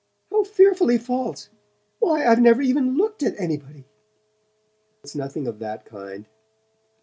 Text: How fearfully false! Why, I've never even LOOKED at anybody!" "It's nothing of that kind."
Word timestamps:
How 0.31 0.43
fearfully 0.43 0.97
false! 0.97 1.49
Why, 1.99 2.25
I've 2.25 2.41
never 2.41 2.63
even 2.63 2.97
LOOKED 2.97 3.21
at 3.21 3.39
anybody!" 3.39 3.85
"It's 5.03 5.13
nothing 5.13 5.45
of 5.45 5.59
that 5.59 5.85
kind." 5.85 6.25